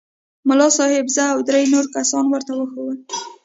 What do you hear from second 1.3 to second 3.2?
او درې نور کسان ورته وښوولو.